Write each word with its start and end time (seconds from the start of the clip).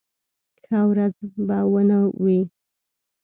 ښه 0.63 0.79
ورځ 0.89 1.15
به 1.47 1.57
و 1.71 1.75
نه 1.89 1.99
وي. 2.23 2.39